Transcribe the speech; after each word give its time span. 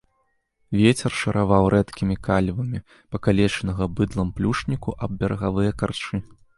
Вецер 0.79 1.11
шараваў 1.23 1.67
рэдкімі 1.75 2.15
калівамі 2.29 2.79
пакалечанага 3.11 3.83
быдлам 4.01 4.27
плюшніку 4.41 5.01
аб 5.07 5.11
берагавыя 5.25 5.71
карчы. 5.83 6.15